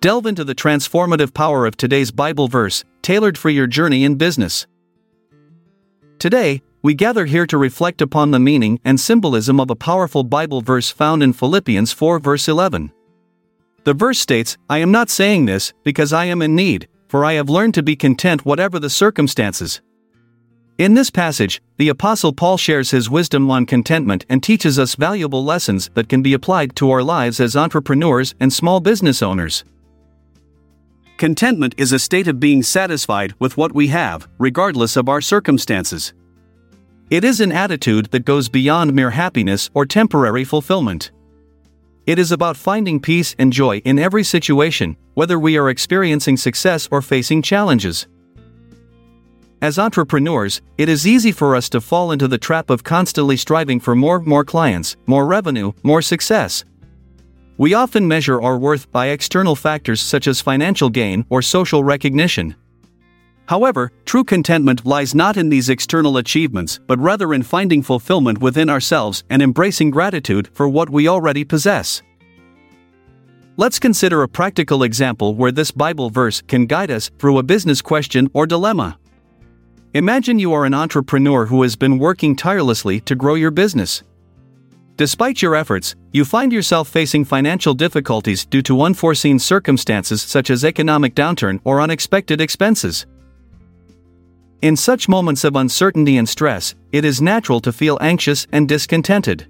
[0.00, 4.64] Delve into the transformative power of today's Bible verse, tailored for your journey in business.
[6.20, 10.60] Today, we gather here to reflect upon the meaning and symbolism of a powerful Bible
[10.60, 12.92] verse found in Philippians 4, verse 11.
[13.82, 17.32] The verse states, I am not saying this because I am in need, for I
[17.32, 19.80] have learned to be content whatever the circumstances.
[20.78, 25.44] In this passage, the Apostle Paul shares his wisdom on contentment and teaches us valuable
[25.44, 29.64] lessons that can be applied to our lives as entrepreneurs and small business owners.
[31.18, 36.12] Contentment is a state of being satisfied with what we have, regardless of our circumstances.
[37.10, 41.10] It is an attitude that goes beyond mere happiness or temporary fulfillment.
[42.06, 46.86] It is about finding peace and joy in every situation, whether we are experiencing success
[46.92, 48.06] or facing challenges.
[49.60, 53.80] As entrepreneurs, it is easy for us to fall into the trap of constantly striving
[53.80, 56.64] for more, more clients, more revenue, more success.
[57.58, 62.54] We often measure our worth by external factors such as financial gain or social recognition.
[63.46, 68.70] However, true contentment lies not in these external achievements, but rather in finding fulfillment within
[68.70, 72.00] ourselves and embracing gratitude for what we already possess.
[73.56, 77.82] Let's consider a practical example where this Bible verse can guide us through a business
[77.82, 78.98] question or dilemma.
[79.94, 84.04] Imagine you are an entrepreneur who has been working tirelessly to grow your business.
[84.98, 90.64] Despite your efforts, you find yourself facing financial difficulties due to unforeseen circumstances such as
[90.64, 93.06] economic downturn or unexpected expenses.
[94.60, 99.46] In such moments of uncertainty and stress, it is natural to feel anxious and discontented.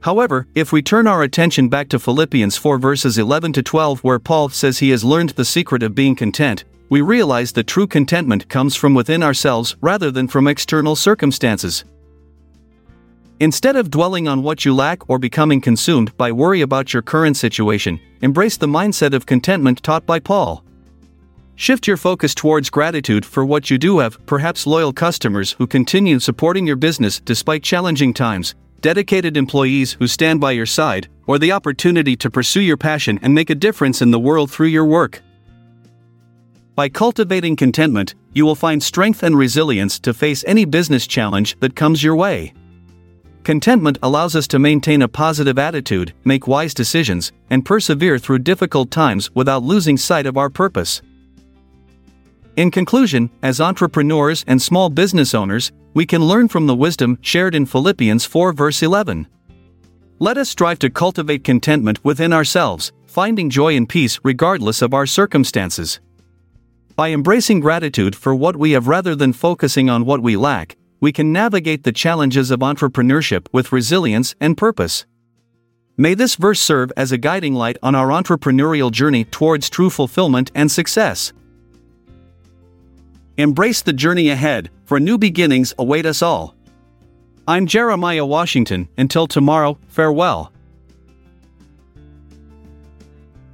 [0.00, 4.18] However, if we turn our attention back to Philippians 4 verses 11 to 12, where
[4.18, 8.48] Paul says he has learned the secret of being content, we realize that true contentment
[8.48, 11.84] comes from within ourselves rather than from external circumstances.
[13.40, 17.36] Instead of dwelling on what you lack or becoming consumed by worry about your current
[17.36, 20.64] situation, embrace the mindset of contentment taught by Paul.
[21.54, 26.18] Shift your focus towards gratitude for what you do have, perhaps loyal customers who continue
[26.18, 31.52] supporting your business despite challenging times, dedicated employees who stand by your side, or the
[31.52, 35.22] opportunity to pursue your passion and make a difference in the world through your work.
[36.74, 41.76] By cultivating contentment, you will find strength and resilience to face any business challenge that
[41.76, 42.52] comes your way.
[43.48, 48.90] Contentment allows us to maintain a positive attitude, make wise decisions, and persevere through difficult
[48.90, 51.00] times without losing sight of our purpose.
[52.56, 57.54] In conclusion, as entrepreneurs and small business owners, we can learn from the wisdom shared
[57.54, 59.26] in Philippians 4 verse 11.
[60.18, 65.06] Let us strive to cultivate contentment within ourselves, finding joy and peace regardless of our
[65.06, 66.00] circumstances.
[66.96, 71.12] By embracing gratitude for what we have rather than focusing on what we lack, we
[71.12, 75.06] can navigate the challenges of entrepreneurship with resilience and purpose.
[75.96, 80.50] May this verse serve as a guiding light on our entrepreneurial journey towards true fulfillment
[80.54, 81.32] and success.
[83.36, 86.54] Embrace the journey ahead, for new beginnings await us all.
[87.46, 88.88] I'm Jeremiah Washington.
[88.98, 90.52] Until tomorrow, farewell.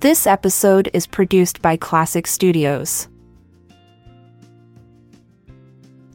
[0.00, 3.08] This episode is produced by Classic Studios.